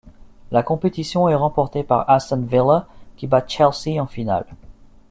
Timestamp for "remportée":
1.35-1.83